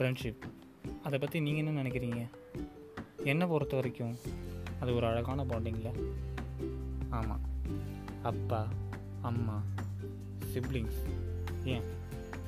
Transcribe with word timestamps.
Friendship 0.00 0.42
அதை 1.02 1.18
பற்றி 1.18 1.40
நீங்கள் 1.40 1.64
என்ன 1.64 1.82
நினைக்கிறீங்க? 1.82 2.20
என்னை 3.24 3.46
பொறுத்த 3.46 3.74
வரைக்கும் 3.74 4.16
அது 4.80 4.94
ஒரு 4.94 5.06
அழகான 5.06 5.44
பாண்டிங்கில் 5.44 5.98
ஆமாம் 7.08 7.40
அப்பா 8.22 8.68
அம்மா 9.20 9.62
சிப்ளிங்ஸ் 10.52 11.00
ஏன்? 11.64 11.82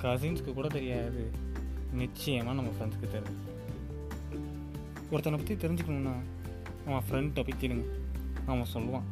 கசின்ஸ்க்கு 0.03 0.55
கூட 0.55 0.69
தெரியாது. 0.69 1.31
நிச்சயமாக 1.93 2.63
நம்ம 2.63 2.71
ஃப்ரெண்ட்ஸ்க்கு 2.71 3.13
தெரியும். 3.15 3.39
ஒருத்தனை 5.11 5.39
பற்றி 5.39 5.69
தெரிஞ்சுக்கணுன்னா 5.69 6.15
அவன் 6.87 7.05
ஃப்ரெண்ட்டை 7.11 7.45
போய் 7.49 7.61
கேளுங்க. 7.61 7.85
அவன் 8.47 8.73
சொல்லுவான். 8.75 9.07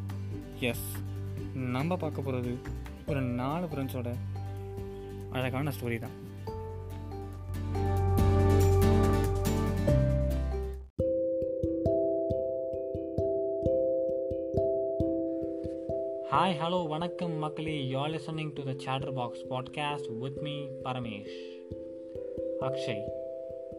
எஸ் 0.61 0.89
நம்ம 1.55 1.97
பார்க்க 1.97 2.23
போகிறது 2.23 2.59
ஒரு 3.07 3.21
நாலு 3.21 3.67
ஃப்ரெண்ட்ஸோட 3.67 4.17
அழகான 5.31 5.73
ஸ்டோரி 5.81 5.99
தான். 5.99 6.29
ஹாய் 16.31 16.59
ஹலோ 16.61 16.89
வணக்கம் 16.89 17.33
மக்களே. 17.33 17.87
You 17.87 17.99
listening 17.99 18.51
to 18.55 18.63
the 18.63 18.75
chatter 18.85 19.15
box 19.15 19.47
podcast 19.47 20.19
with 20.19 20.39
me 20.39 20.67
Paramesh 20.85 21.33
Akshay 22.61 23.03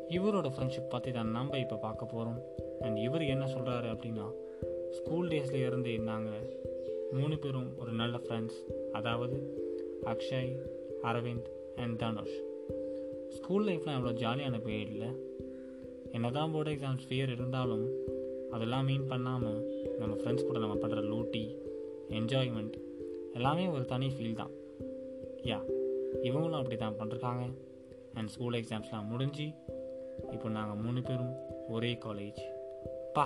இவரோட 0.09 0.49
ஃப்ரெண்ட்ஷிப் 0.49 0.89
பற்றி 0.89 1.11
தான் 1.11 1.27
நம்ம 1.27 1.57
இப்போ 1.57 1.75
பார்க்க 1.75 2.05
போகிறோம் 2.05 2.41
அண்ட் 2.79 2.97
இவர் 2.97 3.21
என்ன 3.21 3.45
சொல்கிறாரு 3.45 3.87
அப்படின்னா 3.91 4.31
ஸ்கூல் 4.89 5.27
டேஸில் 5.27 5.65
இருந்து 5.65 5.99
நாங்கள் 5.99 6.59
மூணு 7.11 7.39
பேரும் 7.39 7.77
ஒரு 7.77 7.91
நல்ல 7.91 8.17
ஃப்ரெண்ட்ஸ் 8.17 8.91
அதாவது 8.91 9.57
அக்ஷய் 10.05 10.51
அரவிந்த் 11.03 11.49
அண்ட் 11.75 11.97
தனுஷ். 11.97 12.41
ஸ்கூல் 13.29 13.67
லைஃப்லாம் 13.67 13.98
எவ்வளோ 13.98 14.11
ஜாலியான 14.11 14.61
பீரியடில் 14.65 15.20
என்ன 16.11 16.31
தான் 16.31 16.51
போர்டு 16.51 16.71
எக்ஸாம்ஸ் 16.71 17.07
ஃபியர் 17.09 17.31
இருந்தாலும் 17.31 17.89
அதெல்லாம் 18.51 18.85
மீன் 18.85 19.07
பண்ணாமல் 19.07 19.87
நம்ம 19.99 20.15
ஃப்ரெண்ட்ஸ் 20.15 20.45
கூட 20.45 20.59
நம்ம 20.59 20.76
பண்ணுற 20.76 21.01
லூட்டி 21.04 21.55
என்ஜாய்மெண்ட் 22.20 22.76
எல்லாமே 23.34 23.67
ஒரு 23.67 23.85
தனி 23.85 24.07
ஃபீல் 24.07 24.35
தான். 24.35 24.51
யா 25.43 25.59
இவங்களும் 26.23 26.59
அப்படி 26.62 26.76
தான் 26.76 26.98
பண்ணிருக்காங்க 26.99 27.43
அண்ட் 28.13 28.29
ஸ்கூல் 28.29 28.54
எக்ஸாம்ஸ்லாம் 28.54 29.09
முடிஞ்சு 29.09 29.48
இப்போ 30.32 30.49
நாங்கள் 30.49 30.82
மூணு 30.84 31.01
பேரும் 31.01 31.34
ஒரே 31.67 31.91
காலேஜ் 32.05 32.41
பா 33.13 33.26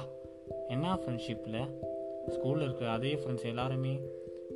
என்ன 0.68 0.94
ஃப்ரெண்ட்ஷிப்பில் 0.96 1.60
ஸ்கூலில் 2.28 2.62
இருக்கிற 2.62 2.90
அதே 2.90 3.16
ஃப்ரெண்ட்ஸ் 3.16 3.46
எல்லாருமே 3.46 3.94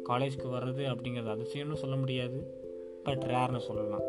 காலேஜ்க்கு 0.10 0.48
வர்றது 0.56 0.84
அப்படிங்கிறது 0.92 1.34
அதிசயம்னு 1.36 1.74
சொல்ல 1.74 1.96
முடியாது. 1.96 2.40
பட் 3.04 3.24
ரேர்னு 3.24 3.58
சொல்லலாம். 3.58 4.06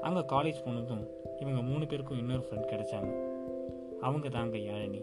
அங்கே 0.00 0.20
காலேஜ் 0.20 0.64
போனதும் 0.64 1.04
இவங்க 1.40 1.60
மூணு 1.60 1.86
பேருக்கும் 1.86 2.18
இன்னொரு 2.18 2.44
ஃப்ரெண்ட் 2.46 2.70
கிடைச்சாங்க. 2.72 3.12
அவங்க 4.00 4.28
தாங்க 4.28 4.56
யாழினி 4.56 5.02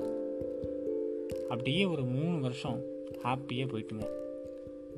அப்படியே 1.49 1.85
ஒரு 1.85 2.03
மூணு 2.03 2.39
வருஷம் 2.39 2.83
ஹாப்பியாக 3.23 3.67
போயிட்டுங்க. 3.67 4.07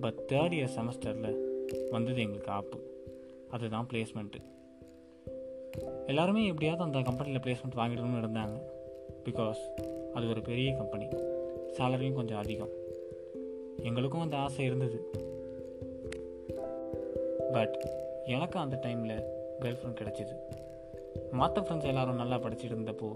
பட் 0.01 0.23
தேர்ட் 0.27 0.55
இயர் 0.57 0.77
செமஸ்டரில் 0.77 1.37
வந்தது 1.89 2.21
எங்களுக்கு 2.21 2.51
ஆப்பு 2.51 2.79
அதுதான் 3.49 3.87
பிளேஸ்மெண்ட்டு 3.93 4.49
எல்லாருமே 6.07 6.47
எப்படியாவது 6.47 6.83
அந்த 6.83 6.99
கம்பெனியில் 6.99 7.39
பிளேஸ்மெண்ட் 7.39 7.79
வாங்கிடணும்னு 7.79 8.23
இருந்தாங்க. 8.23 8.61
பிகாஸ் 9.25 9.61
அது 10.13 10.29
ஒரு 10.29 10.41
பெரிய 10.41 10.73
கம்பெனி 10.73 11.05
சேலரியும் 11.77 12.13
கொஞ்சம் 12.13 12.37
அதிகம். 12.37 12.79
எங்களுக்கும் 13.81 14.21
அந்த 14.21 14.37
ஆசை 14.37 14.65
இருந்தது. 14.65 15.09
பட் 17.51 17.87
எனக்கு 18.25 18.59
அந்த 18.59 18.79
டைமில் 18.83 19.23
கேர்ள் 19.59 19.77
ஃப்ரெண்ட் 19.79 20.01
கிடச்சிது. 20.01 20.35
மற்ற 21.31 21.61
ஃப்ரெண்ட்ஸ் 21.61 21.83
எல்லோரும் 21.83 22.15
நல்லா 22.15 22.35
படிச்சுட்டு 22.35 22.77
இருந்தப்போ 22.77 23.15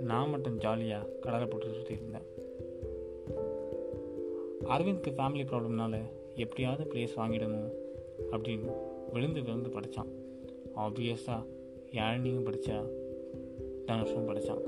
நான் 0.00 0.30
மட்டும் 0.30 0.58
ஜாலியாக 0.58 1.08
கடலை 1.20 1.46
போட்டு 1.46 1.72
சுற்றி 1.72 1.94
இருந்தேன். 1.94 2.32
அரவிந்த்க்கு 4.64 5.14
ஃபேமிலி 5.16 5.44
ப்ராப்ளம்னால 5.44 6.02
எப்படியாவது 6.34 6.90
ப்ளேஸ் 6.90 7.16
வாங்கிடணும் 7.16 7.72
அப்படின்னு 8.30 8.72
விழுந்து 9.12 9.42
விழுந்து 9.42 9.68
படித்தான் 9.68 10.10
ஆப்வியஸாக 10.76 11.46
யாழினியும் 11.90 12.46
படித்தா 12.46 12.78
தனுஷும் 13.86 14.28
படித்தான் 14.28 14.62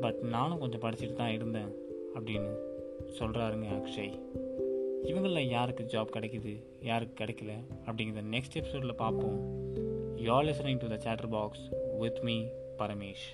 பட் 0.00 0.20
நானும் 0.20 0.58
கொஞ்சம் 0.58 0.80
படிச்சுட்டு 0.80 1.12
தான் 1.12 1.32
இருந்தேன் 1.32 1.70
அப்படின்னு 2.14 2.52
சொல்கிறாருங்க 3.02 3.66
அக்ஷய். 3.78 4.18
இவங்களில் 5.02 5.48
யாருக்கு 5.48 5.84
ஜாப் 5.84 6.08
கிடைக்குது 6.12 6.64
யாருக்கு 6.80 7.24
கிடைக்கல 7.24 7.52
அப்படிங்கிறத 7.86 8.24
நெக்ஸ்ட் 8.30 8.54
எபிசோடில் 8.54 8.94
பார்ப்போம். 8.94 9.38
You 10.16 10.32
listening 10.32 10.78
to 10.78 10.96
the 10.96 10.98
chatter 11.04 11.28
box 11.30 11.68
with 11.98 12.18
me 12.18 12.44
Paramesh 12.78 13.26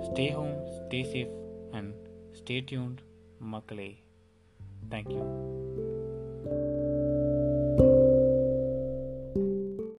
stay 0.00 0.30
home 0.30 0.54
stay 0.66 1.00
safe 1.12 1.34
and 1.70 1.94
stay 2.32 2.64
tuned 2.70 2.98
மக்களே. 3.38 3.96
Thank you 4.90 5.24